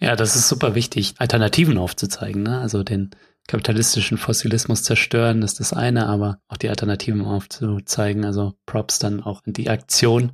[0.00, 2.58] Ja, das ist super wichtig, Alternativen aufzuzeigen, ne?
[2.60, 3.10] also den
[3.48, 8.24] kapitalistischen Fossilismus zerstören, ist das eine, aber auch die Alternativen aufzuzeigen.
[8.24, 10.32] Also Props dann auch in die Aktion.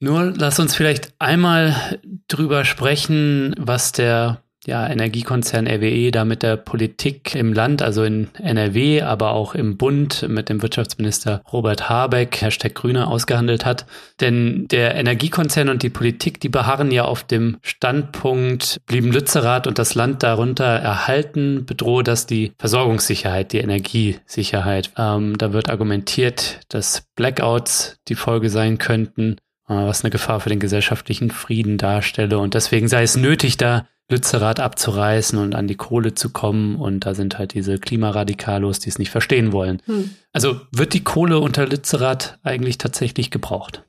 [0.00, 6.56] Nur lass uns vielleicht einmal drüber sprechen, was der ja, Energiekonzern RWE da mit der
[6.56, 12.40] Politik im Land, also in NRW, aber auch im Bund mit dem Wirtschaftsminister Robert Habeck,
[12.40, 13.86] Hashtag Grüne, ausgehandelt hat.
[14.20, 19.78] Denn der Energiekonzern und die Politik, die beharren ja auf dem Standpunkt, blieben Lützerath und
[19.78, 24.90] das Land darunter erhalten, bedrohe das die Versorgungssicherheit, die Energiesicherheit.
[24.98, 29.36] Ähm, da wird argumentiert, dass Blackouts die Folge sein könnten,
[29.68, 32.38] was eine Gefahr für den gesellschaftlichen Frieden darstelle.
[32.38, 36.76] Und deswegen sei es nötig, da Lützerath abzureißen und an die Kohle zu kommen.
[36.76, 39.82] Und da sind halt diese Klimaradikalos, die es nicht verstehen wollen.
[39.84, 40.10] Hm.
[40.32, 43.84] Also wird die Kohle unter Lützerath eigentlich tatsächlich gebraucht?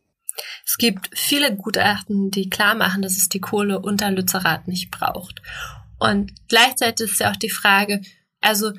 [0.65, 5.41] Es gibt viele Gutachten, die klar machen, dass es die Kohle unter Lützerath nicht braucht.
[5.97, 8.01] Und gleichzeitig ist ja auch die Frage,
[8.41, 8.71] also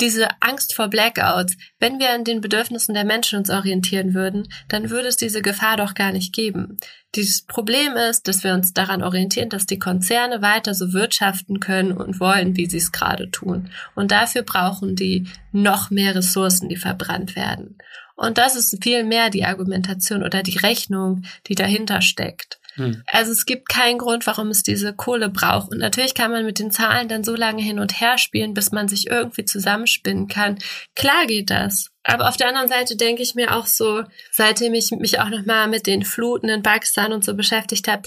[0.00, 4.90] diese Angst vor Blackouts, wenn wir an den Bedürfnissen der Menschen uns orientieren würden, dann
[4.90, 6.76] würde es diese Gefahr doch gar nicht geben.
[7.14, 11.92] Dieses Problem ist, dass wir uns daran orientieren, dass die Konzerne weiter so wirtschaften können
[11.92, 13.70] und wollen, wie sie es gerade tun.
[13.94, 17.78] Und dafür brauchen die noch mehr Ressourcen, die verbrannt werden.
[18.16, 22.58] Und das ist viel mehr die Argumentation oder die Rechnung, die dahinter steckt.
[22.74, 23.02] Hm.
[23.06, 25.70] Also es gibt keinen Grund, warum es diese Kohle braucht.
[25.70, 28.72] Und natürlich kann man mit den Zahlen dann so lange hin und her spielen, bis
[28.72, 30.58] man sich irgendwie zusammenspinnen kann.
[30.94, 31.90] Klar geht das.
[32.02, 35.68] Aber auf der anderen Seite denke ich mir auch so, seitdem ich mich auch nochmal
[35.68, 38.02] mit den Fluten in Pakistan und so beschäftigt habe,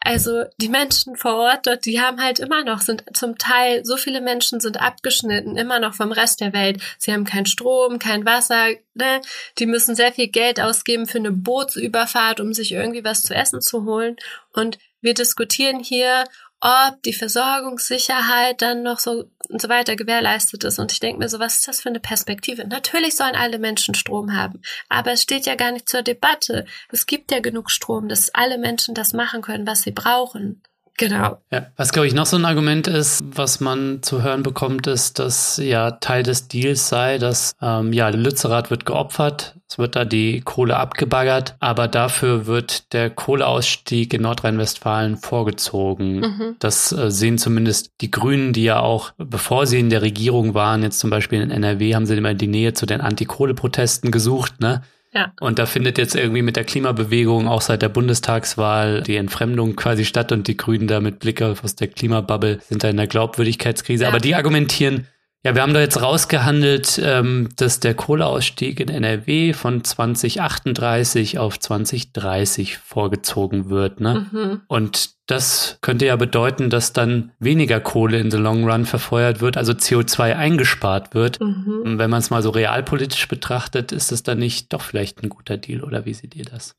[0.00, 3.96] also die Menschen vor Ort dort, die haben halt immer noch, sind zum Teil, so
[3.96, 6.80] viele Menschen sind abgeschnitten, immer noch vom Rest der Welt.
[6.98, 9.20] Sie haben keinen Strom, kein Wasser, ne?
[9.58, 13.60] Die müssen sehr viel Geld ausgeben für eine Bootsüberfahrt, um sich irgendwie was zu essen
[13.60, 14.16] zu holen.
[14.52, 16.24] Und wir diskutieren hier,
[16.60, 20.78] ob die Versorgungssicherheit dann noch so und so weiter gewährleistet ist.
[20.78, 22.66] Und ich denke mir so, was ist das für eine Perspektive?
[22.66, 26.66] Natürlich sollen alle Menschen Strom haben, aber es steht ja gar nicht zur Debatte.
[26.90, 30.62] Es gibt ja genug Strom, dass alle Menschen das machen können, was sie brauchen.
[30.98, 31.38] Genau.
[31.52, 35.18] Ja, was glaube ich noch so ein Argument ist, was man zu hören bekommt, ist,
[35.18, 40.04] dass ja Teil des Deals sei, dass ähm, ja Lützerath wird geopfert, es wird da
[40.04, 46.20] die Kohle abgebaggert, aber dafür wird der Kohleausstieg in Nordrhein-Westfalen vorgezogen.
[46.20, 46.56] Mhm.
[46.60, 50.82] Das äh, sehen zumindest die Grünen, die ja auch, bevor sie in der Regierung waren,
[50.82, 54.82] jetzt zum Beispiel in NRW, haben sie immer die Nähe zu den Anti-Kohle-Protesten gesucht, ne?
[55.16, 55.32] Ja.
[55.40, 60.04] Und da findet jetzt irgendwie mit der Klimabewegung auch seit der Bundestagswahl die Entfremdung quasi
[60.04, 64.02] statt und die Grünen da mit Blick aus der Klimabubble sind da in der Glaubwürdigkeitskrise.
[64.04, 64.10] Ja.
[64.10, 65.06] Aber die argumentieren,
[65.46, 71.60] ja, wir haben da jetzt rausgehandelt, ähm, dass der Kohleausstieg in NRW von 2038 auf
[71.60, 74.00] 2030 vorgezogen wird.
[74.00, 74.26] Ne?
[74.32, 74.62] Mhm.
[74.66, 79.56] Und das könnte ja bedeuten, dass dann weniger Kohle in the long run verfeuert wird,
[79.56, 81.40] also CO2 eingespart wird.
[81.40, 81.82] Mhm.
[81.84, 85.28] Und wenn man es mal so realpolitisch betrachtet, ist es dann nicht doch vielleicht ein
[85.28, 86.74] guter Deal oder wie seht ihr das?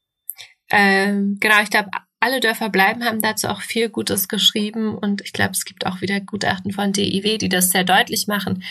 [0.70, 1.88] Ähm, genau, ich glaube,
[2.20, 6.02] alle Dörfer bleiben haben dazu auch viel Gutes geschrieben und ich glaube, es gibt auch
[6.02, 8.64] wieder Gutachten von DIW, die das sehr deutlich machen,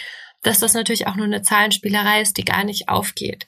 [0.43, 3.47] dass das natürlich auch nur eine Zahlenspielerei ist, die gar nicht aufgeht.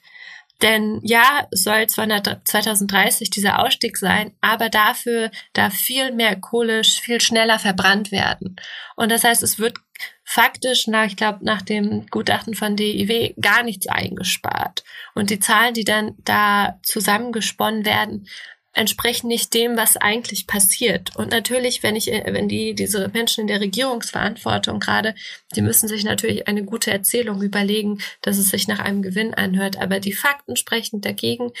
[0.61, 7.59] Denn ja, soll 2030 dieser Ausstieg sein, aber dafür darf viel mehr Kohle viel schneller
[7.59, 8.57] verbrannt werden.
[8.97, 9.77] Und das heißt, es wird
[10.25, 14.83] faktisch nach, ich glaube, nach dem Gutachten von DIW gar nichts eingespart.
[15.15, 18.27] Und die Zahlen, die dann da zusammengesponnen werden,
[18.73, 21.15] entsprechen nicht dem, was eigentlich passiert.
[21.15, 25.15] Und natürlich, wenn ich, wenn die, diese Menschen in der Regierungsverantwortung gerade,
[25.55, 29.81] die müssen sich natürlich eine gute Erzählung überlegen, dass es sich nach einem Gewinn anhört.
[29.81, 31.51] Aber die Fakten sprechen dagegen.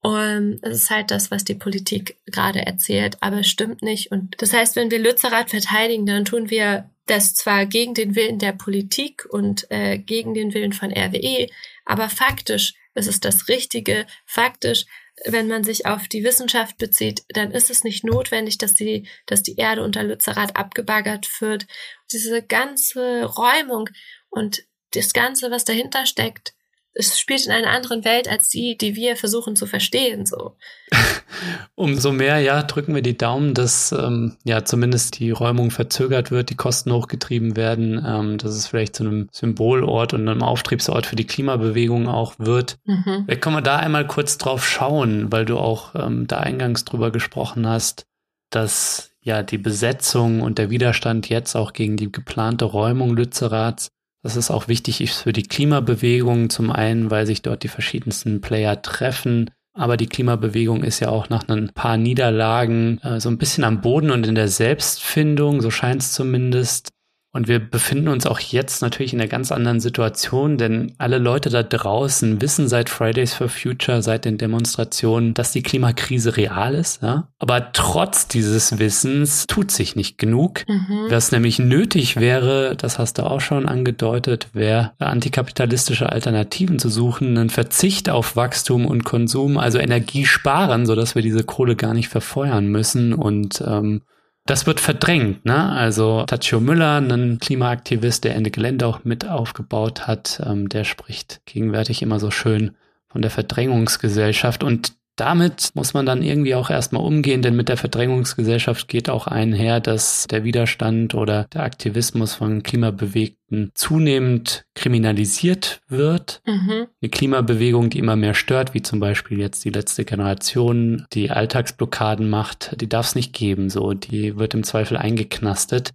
[0.00, 4.12] Und es ist halt das, was die Politik gerade erzählt, aber es stimmt nicht.
[4.12, 8.38] Und das heißt, wenn wir Lützerath verteidigen, dann tun wir das zwar gegen den Willen
[8.38, 11.48] der Politik und äh, gegen den Willen von RWE,
[11.84, 14.06] aber faktisch ist es das Richtige.
[14.26, 14.86] Faktisch
[15.24, 19.42] wenn man sich auf die Wissenschaft bezieht, dann ist es nicht notwendig, dass die, dass
[19.42, 21.66] die Erde unter Lützerath abgebaggert wird.
[22.12, 23.88] Diese ganze Räumung
[24.28, 26.54] und das Ganze, was dahinter steckt,
[26.98, 30.24] es spielt in einer anderen Welt als die, die wir versuchen zu verstehen.
[30.24, 30.56] So.
[31.74, 36.48] Umso mehr, ja, drücken wir die Daumen, dass ähm, ja zumindest die Räumung verzögert wird,
[36.48, 41.16] die Kosten hochgetrieben werden, ähm, dass es vielleicht zu einem Symbolort und einem Auftriebsort für
[41.16, 42.78] die Klimabewegung auch wird.
[42.84, 43.24] Mhm.
[43.26, 47.10] Vielleicht können wir da einmal kurz drauf schauen, weil du auch ähm, da eingangs drüber
[47.10, 48.06] gesprochen hast,
[48.50, 53.90] dass ja die Besetzung und der Widerstand jetzt auch gegen die geplante Räumung Lützeraths
[54.26, 58.82] das ist auch wichtig für die Klimabewegung, zum einen, weil sich dort die verschiedensten Player
[58.82, 59.50] treffen.
[59.72, 63.82] Aber die Klimabewegung ist ja auch nach ein paar Niederlagen äh, so ein bisschen am
[63.82, 66.88] Boden und in der Selbstfindung, so scheint es zumindest.
[67.36, 71.50] Und wir befinden uns auch jetzt natürlich in einer ganz anderen Situation, denn alle Leute
[71.50, 77.02] da draußen wissen seit Fridays for Future, seit den Demonstrationen, dass die Klimakrise real ist.
[77.02, 77.28] Ja?
[77.38, 80.66] Aber trotz dieses Wissens tut sich nicht genug.
[80.66, 81.10] Mhm.
[81.10, 87.36] Was nämlich nötig wäre, das hast du auch schon angedeutet, wäre antikapitalistische Alternativen zu suchen,
[87.36, 92.08] einen Verzicht auf Wachstum und Konsum, also Energie sparen, sodass wir diese Kohle gar nicht
[92.08, 94.00] verfeuern müssen und ähm,
[94.46, 95.70] das wird verdrängt, ne?
[95.70, 101.40] Also Tachio Müller, ein Klimaaktivist, der Ende Gelände auch mit aufgebaut hat, ähm, der spricht
[101.46, 102.76] gegenwärtig immer so schön
[103.08, 107.78] von der Verdrängungsgesellschaft und damit muss man dann irgendwie auch erstmal umgehen, denn mit der
[107.78, 116.42] Verdrängungsgesellschaft geht auch einher, dass der Widerstand oder der Aktivismus von Klimabewegten zunehmend kriminalisiert wird.
[116.46, 116.86] Mhm.
[117.00, 122.28] Eine Klimabewegung, die immer mehr stört, wie zum Beispiel jetzt die letzte Generation, die Alltagsblockaden
[122.28, 125.92] macht, die darf es nicht geben, so, die wird im Zweifel eingeknastet.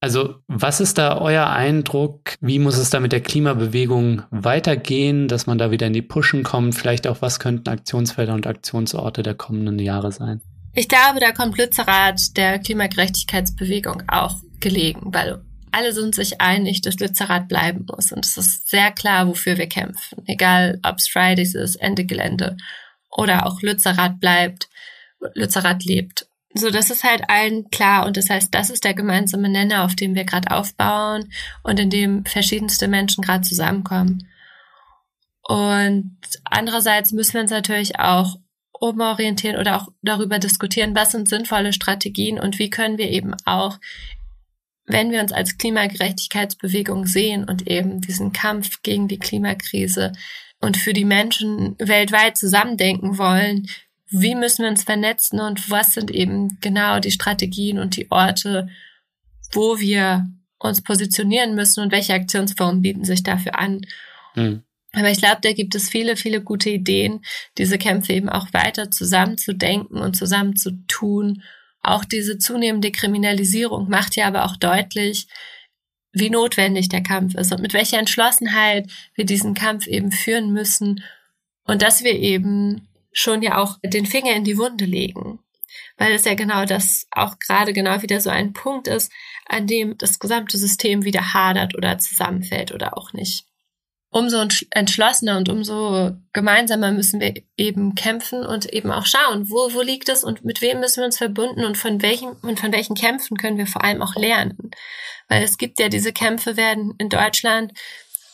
[0.00, 2.36] Also was ist da euer Eindruck?
[2.40, 6.42] Wie muss es da mit der Klimabewegung weitergehen, dass man da wieder in die Pushen
[6.42, 6.74] kommt?
[6.74, 10.40] Vielleicht auch, was könnten Aktionsfelder und Aktionsorte der kommenden Jahre sein?
[10.74, 16.98] Ich glaube, da kommt Lützerath der Klimagerechtigkeitsbewegung auch gelegen, weil alle sind sich einig, dass
[16.98, 18.10] Lützerath bleiben muss.
[18.12, 20.22] Und es ist sehr klar, wofür wir kämpfen.
[20.26, 22.56] Egal, ob es Fridays ist, Ende Gelände
[23.10, 24.68] oder auch Lützerath bleibt,
[25.34, 26.26] Lützerath lebt.
[26.52, 29.94] So, das ist halt allen klar und das heißt, das ist der gemeinsame Nenner, auf
[29.94, 31.32] dem wir gerade aufbauen
[31.62, 34.26] und in dem verschiedenste Menschen gerade zusammenkommen.
[35.42, 38.36] Und andererseits müssen wir uns natürlich auch
[38.72, 43.78] umorientieren oder auch darüber diskutieren, was sind sinnvolle Strategien und wie können wir eben auch,
[44.86, 50.12] wenn wir uns als Klimagerechtigkeitsbewegung sehen und eben diesen Kampf gegen die Klimakrise
[50.60, 53.68] und für die Menschen weltweit zusammendenken wollen,
[54.10, 58.68] wie müssen wir uns vernetzen und was sind eben genau die Strategien und die Orte,
[59.52, 63.80] wo wir uns positionieren müssen und welche Aktionsformen bieten sich dafür an.
[64.34, 64.62] Mhm.
[64.92, 67.24] Aber ich glaube, da gibt es viele, viele gute Ideen,
[67.58, 71.42] diese Kämpfe eben auch weiter zusammenzudenken und zusammen zu tun.
[71.80, 75.28] Auch diese zunehmende Kriminalisierung macht ja aber auch deutlich,
[76.12, 81.04] wie notwendig der Kampf ist und mit welcher Entschlossenheit wir diesen Kampf eben führen müssen
[81.64, 85.40] und dass wir eben schon ja auch den Finger in die Wunde legen
[86.00, 89.12] weil es ja genau das auch gerade genau wieder so ein Punkt ist,
[89.46, 93.44] an dem das gesamte System wieder hadert oder zusammenfällt oder auch nicht.
[94.12, 99.82] Umso entschlossener und umso gemeinsamer müssen wir eben kämpfen und eben auch schauen, wo, wo
[99.82, 102.96] liegt es und mit wem müssen wir uns verbunden und von welchen, und von welchen
[102.96, 104.72] Kämpfen können wir vor allem auch lernen.
[105.28, 107.72] Weil es gibt ja diese Kämpfe werden in Deutschland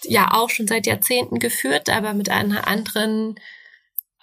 [0.05, 3.35] ja auch schon seit Jahrzehnten geführt, aber mit einer anderen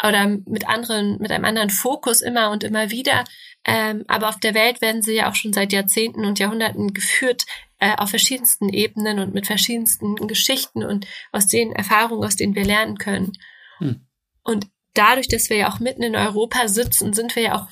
[0.05, 3.23] oder mit anderen, mit einem anderen Fokus immer und immer wieder.
[3.65, 7.45] Ähm, aber auf der Welt werden sie ja auch schon seit Jahrzehnten und Jahrhunderten geführt,
[7.79, 12.65] äh, auf verschiedensten Ebenen und mit verschiedensten Geschichten und aus den Erfahrungen, aus denen wir
[12.65, 13.31] lernen können.
[13.77, 14.05] Hm.
[14.43, 17.67] Und dadurch, dass wir ja auch mitten in Europa sitzen, sind wir ja auch,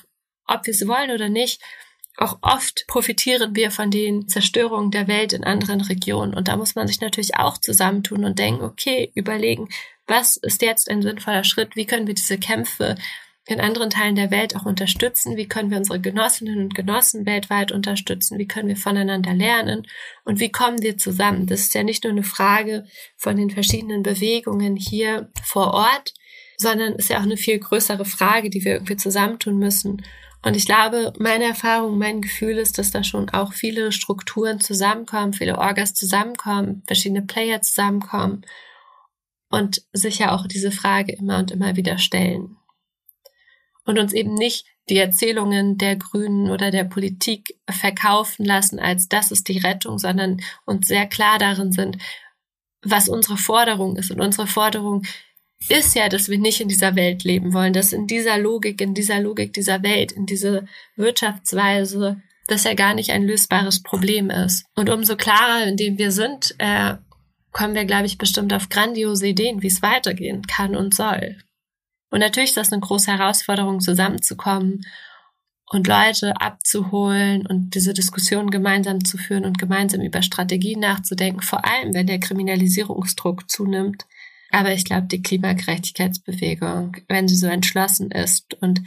[0.46, 1.62] ob wir es wollen oder nicht,
[2.18, 6.34] auch oft profitieren wir von den Zerstörungen der Welt in anderen Regionen.
[6.34, 9.68] Und da muss man sich natürlich auch zusammentun und denken, okay, überlegen,
[10.06, 11.74] was ist jetzt ein sinnvoller Schritt?
[11.74, 12.96] Wie können wir diese Kämpfe
[13.46, 15.36] in anderen Teilen der Welt auch unterstützen?
[15.36, 18.38] Wie können wir unsere Genossinnen und Genossen weltweit unterstützen?
[18.38, 19.86] Wie können wir voneinander lernen?
[20.24, 21.46] Und wie kommen wir zusammen?
[21.46, 22.84] Das ist ja nicht nur eine Frage
[23.16, 26.14] von den verschiedenen Bewegungen hier vor Ort,
[26.56, 30.02] sondern ist ja auch eine viel größere Frage, die wir irgendwie zusammentun müssen.
[30.44, 35.32] Und ich glaube, meine Erfahrung, mein Gefühl ist, dass da schon auch viele Strukturen zusammenkommen,
[35.32, 38.44] viele Orgas zusammenkommen, verschiedene Player zusammenkommen
[39.50, 42.56] und sich ja auch diese Frage immer und immer wieder stellen.
[43.84, 49.30] Und uns eben nicht die Erzählungen der Grünen oder der Politik verkaufen lassen, als das
[49.30, 51.98] ist die Rettung, sondern uns sehr klar darin sind,
[52.82, 54.10] was unsere Forderung ist.
[54.10, 55.14] Und unsere Forderung ist
[55.94, 59.20] ja, dass wir nicht in dieser Welt leben wollen, dass in dieser Logik, in dieser
[59.20, 60.64] Logik dieser Welt, in dieser
[60.96, 64.64] Wirtschaftsweise, das ja gar nicht ein lösbares Problem ist.
[64.74, 66.96] Und umso klarer, in dem wir sind, äh,
[67.52, 71.36] kommen wir, glaube ich, bestimmt auf grandiose Ideen, wie es weitergehen kann und soll.
[72.10, 74.84] Und natürlich ist das eine große Herausforderung, zusammenzukommen
[75.70, 81.64] und Leute abzuholen und diese Diskussion gemeinsam zu führen und gemeinsam über Strategien nachzudenken, vor
[81.64, 84.04] allem wenn der Kriminalisierungsdruck zunimmt.
[84.52, 88.82] Aber ich glaube, die Klimagerechtigkeitsbewegung, wenn sie so entschlossen ist und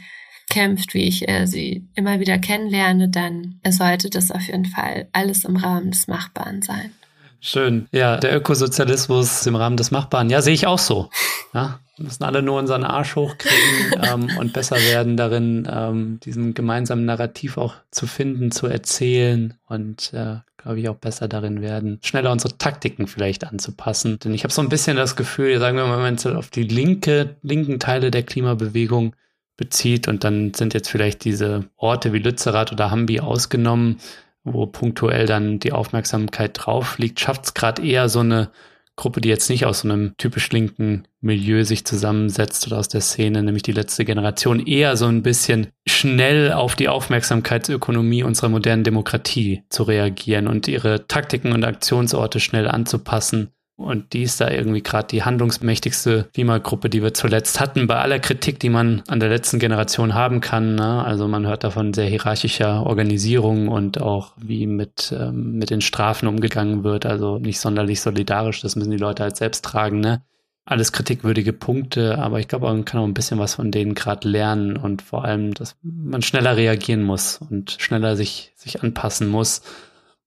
[0.48, 5.44] kämpft, wie ich äh, sie immer wieder kennenlerne, dann sollte das auf jeden Fall alles
[5.44, 6.92] im Rahmen des Machbaren sein.
[7.40, 7.86] Schön.
[7.92, 10.30] Ja, der Ökosozialismus im Rahmen des Machbaren.
[10.30, 11.10] Ja, sehe ich auch so.
[11.52, 16.54] Ja, wir müssen alle nur unseren Arsch hochkriegen ähm, und besser werden darin, ähm, diesen
[16.54, 22.00] gemeinsamen Narrativ auch zu finden, zu erzählen und äh, glaube ich auch besser darin werden,
[22.02, 24.18] schneller unsere Taktiken vielleicht anzupassen.
[24.18, 26.64] Denn ich habe so ein bisschen das Gefühl, sagen wir mal, wenn man auf die
[26.64, 29.14] linke, linken Teile der Klimabewegung
[29.56, 34.00] bezieht und dann sind jetzt vielleicht diese Orte wie Lützerath oder Hambi ausgenommen,
[34.42, 38.50] wo punktuell dann die Aufmerksamkeit drauf liegt, schafft es gerade eher so eine
[38.96, 43.02] Gruppe, die jetzt nicht aus so einem typisch linken Milieu sich zusammensetzt oder aus der
[43.02, 48.84] Szene, nämlich die letzte Generation, eher so ein bisschen schnell auf die Aufmerksamkeitsökonomie unserer modernen
[48.84, 54.82] Demokratie zu reagieren und ihre Taktiken und Aktionsorte schnell anzupassen und die ist da irgendwie
[54.82, 59.28] gerade die handlungsmächtigste Klimagruppe, die wir zuletzt hatten, bei aller Kritik, die man an der
[59.28, 60.76] letzten Generation haben kann.
[60.76, 61.04] Ne?
[61.04, 66.26] Also man hört davon sehr hierarchischer Organisierung und auch wie mit, ähm, mit den Strafen
[66.26, 67.04] umgegangen wird.
[67.04, 70.00] Also nicht sonderlich solidarisch, das müssen die Leute halt selbst tragen.
[70.00, 70.22] Ne?
[70.64, 74.26] Alles kritikwürdige Punkte, aber ich glaube, man kann auch ein bisschen was von denen gerade
[74.26, 79.60] lernen und vor allem, dass man schneller reagieren muss und schneller sich, sich anpassen muss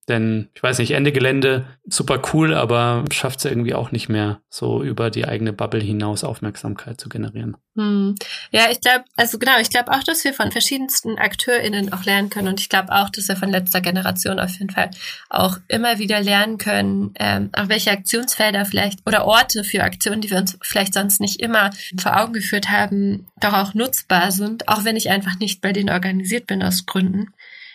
[0.09, 4.41] denn ich weiß nicht, Ende Gelände, super cool, aber schafft es irgendwie auch nicht mehr,
[4.49, 7.55] so über die eigene Bubble hinaus Aufmerksamkeit zu generieren.
[7.75, 8.15] Hm.
[8.51, 12.29] Ja, ich glaube, also genau, ich glaube auch, dass wir von verschiedensten AkteurInnen auch lernen
[12.29, 12.49] können.
[12.49, 14.89] Und ich glaube auch, dass wir von letzter Generation auf jeden Fall
[15.29, 20.29] auch immer wieder lernen können, ähm, auch welche Aktionsfelder vielleicht oder Orte für Aktionen, die
[20.31, 24.83] wir uns vielleicht sonst nicht immer vor Augen geführt haben, doch auch nutzbar sind, auch
[24.83, 27.33] wenn ich einfach nicht bei denen organisiert bin aus Gründen.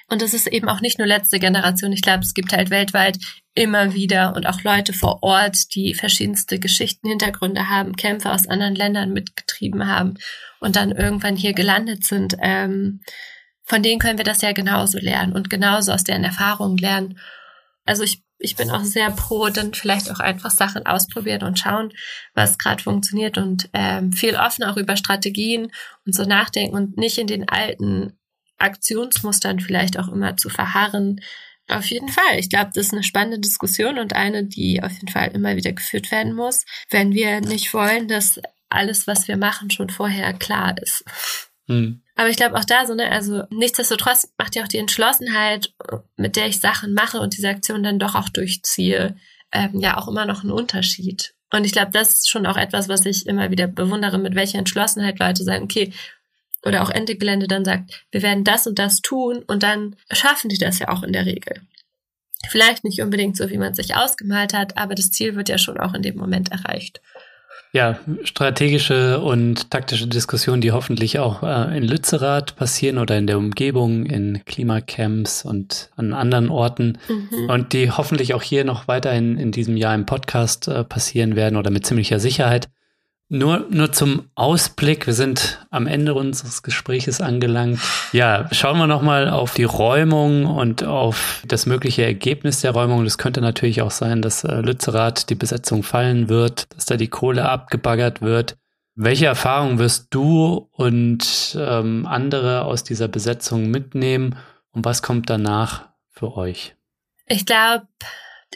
[0.08, 1.92] Und es ist eben auch nicht nur letzte Generation.
[1.92, 3.18] Ich glaube, es gibt halt weltweit
[3.54, 8.74] immer wieder und auch Leute vor Ort, die verschiedenste Geschichten, Hintergründe haben, Kämpfe aus anderen
[8.74, 10.14] Ländern mitgetrieben haben
[10.60, 12.36] und dann irgendwann hier gelandet sind.
[12.40, 13.00] Ähm,
[13.62, 17.18] von denen können wir das ja genauso lernen und genauso aus deren Erfahrungen lernen.
[17.86, 21.92] Also ich, ich bin auch sehr pro, dann vielleicht auch einfach Sachen ausprobieren und schauen,
[22.34, 25.70] was gerade funktioniert und ähm, viel offen auch über Strategien
[26.04, 28.18] und so nachdenken und nicht in den alten
[28.64, 31.20] Aktionsmustern vielleicht auch immer zu verharren,
[31.68, 32.38] Auf jeden Fall.
[32.38, 35.72] Ich glaube, das ist eine spannende Diskussion und eine, die auf jeden Fall immer wieder
[35.72, 38.38] geführt werden muss, wenn wir nicht wollen, dass
[38.68, 41.04] alles, was wir machen, schon vorher klar ist.
[41.66, 42.02] Mhm.
[42.16, 45.72] Aber ich glaube auch da so, ne, also nichtsdestotrotz macht ja auch die Entschlossenheit,
[46.16, 49.16] mit der ich Sachen mache und diese Aktion dann doch auch durchziehe,
[49.52, 51.34] ähm, ja auch immer noch einen Unterschied.
[51.50, 54.58] Und ich glaube, das ist schon auch etwas, was ich immer wieder bewundere, mit welcher
[54.58, 55.92] Entschlossenheit Leute sagen, okay,
[56.64, 60.48] oder auch Ende Gelände dann sagt, wir werden das und das tun und dann schaffen
[60.48, 61.60] die das ja auch in der Regel.
[62.48, 65.58] Vielleicht nicht unbedingt so, wie man es sich ausgemalt hat, aber das Ziel wird ja
[65.58, 67.00] schon auch in dem Moment erreicht.
[67.72, 73.36] Ja, strategische und taktische Diskussionen, die hoffentlich auch äh, in Lützerath passieren oder in der
[73.36, 77.50] Umgebung, in Klimacamps und an anderen Orten mhm.
[77.50, 81.56] und die hoffentlich auch hier noch weiterhin in diesem Jahr im Podcast äh, passieren werden
[81.56, 82.68] oder mit ziemlicher Sicherheit.
[83.30, 87.80] Nur, nur zum Ausblick, wir sind am Ende unseres Gespräches angelangt.
[88.12, 93.02] Ja, schauen wir nochmal auf die Räumung und auf das mögliche Ergebnis der Räumung.
[93.04, 97.08] Das könnte natürlich auch sein, dass äh, Lützerath die Besetzung fallen wird, dass da die
[97.08, 98.56] Kohle abgebaggert wird.
[98.94, 104.36] Welche Erfahrungen wirst du und ähm, andere aus dieser Besetzung mitnehmen
[104.70, 106.76] und was kommt danach für euch?
[107.26, 107.88] Ich glaube,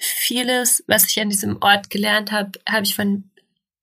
[0.00, 3.28] vieles, was ich an diesem Ort gelernt habe, habe ich von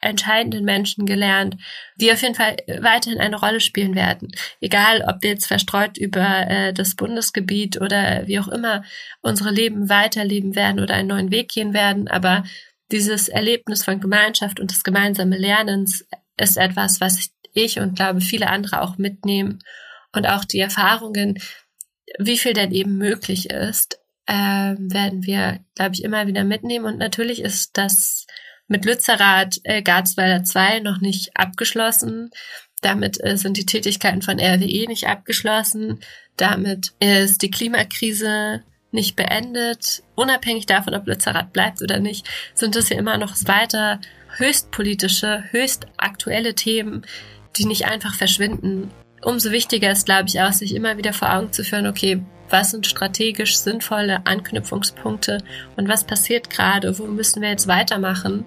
[0.06, 1.58] entscheidenden Menschen gelernt,
[1.98, 4.32] die auf jeden Fall weiterhin eine Rolle spielen werden.
[4.62, 8.84] Egal, ob wir jetzt verstreut über äh, das Bundesgebiet oder wie auch immer
[9.22, 12.08] unsere Leben weiterleben werden oder einen neuen Weg gehen werden.
[12.08, 12.44] Aber
[12.92, 16.06] dieses Erlebnis von Gemeinschaft und des gemeinsamen Lernens
[16.38, 19.60] ist etwas, was ich und glaube viele andere auch mitnehmen.
[20.14, 21.40] Und auch die Erfahrungen,
[22.20, 26.86] wie viel denn eben möglich ist, äh, werden wir, glaube ich, immer wieder mitnehmen.
[26.86, 28.26] Und natürlich ist das
[28.68, 32.32] mit Lützerath äh, Garzweiler 2 noch nicht abgeschlossen.
[32.82, 36.00] Damit äh, sind die Tätigkeiten von RWE nicht abgeschlossen.
[36.38, 40.04] Damit ist die Klimakrise nicht beendet.
[40.16, 44.00] Unabhängig davon, ob Lützerath bleibt oder nicht, sind es ja immer noch weiter
[44.38, 47.06] höchst politische, höchst aktuelle Themen,
[47.58, 48.92] die nicht einfach verschwinden.
[49.22, 52.72] Umso wichtiger ist, glaube ich, auch, sich immer wieder vor Augen zu führen, okay, was
[52.72, 55.40] sind strategisch sinnvolle Anknüpfungspunkte
[55.76, 58.46] und was passiert gerade, wo müssen wir jetzt weitermachen.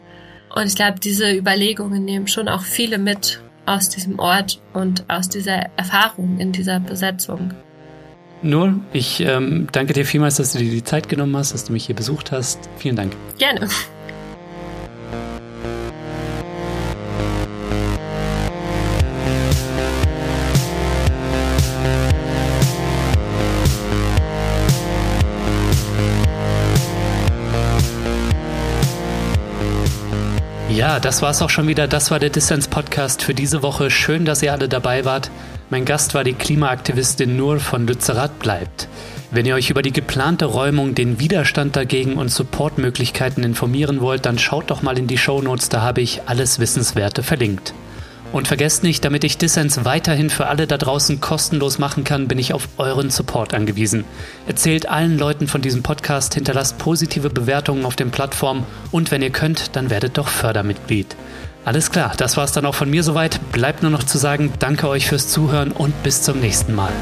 [0.55, 5.29] Und ich glaube, diese Überlegungen nehmen schon auch viele mit aus diesem Ort und aus
[5.29, 7.53] dieser Erfahrung in dieser Besetzung.
[8.41, 11.73] Nur, ich ähm, danke dir vielmals, dass du dir die Zeit genommen hast, dass du
[11.73, 12.69] mich hier besucht hast.
[12.79, 13.15] Vielen Dank.
[13.39, 13.69] Gerne.
[30.99, 31.87] Ja, das war's auch schon wieder.
[31.87, 33.89] Das war der Dissens Podcast für diese Woche.
[33.89, 35.31] Schön, dass ihr alle dabei wart.
[35.71, 38.89] Mein Gast war die Klimaaktivistin Nur von Lützerath bleibt.
[39.31, 44.41] Wenn ihr euch über die geplante Räumung, den Widerstand dagegen und Supportmöglichkeiten informieren wollt, dann
[44.41, 47.75] schaut doch mal in die Shownotes, da habe ich alles Wissenswerte verlinkt.
[48.33, 52.39] Und vergesst nicht, damit ich Dissens weiterhin für alle da draußen kostenlos machen kann, bin
[52.39, 54.05] ich auf euren Support angewiesen.
[54.47, 59.31] Erzählt allen Leuten von diesem Podcast, hinterlasst positive Bewertungen auf den Plattformen und wenn ihr
[59.31, 61.17] könnt, dann werdet doch Fördermitglied.
[61.65, 63.41] Alles klar, das war's dann auch von mir soweit.
[63.53, 66.93] Bleibt nur noch zu sagen, danke euch fürs Zuhören und bis zum nächsten Mal.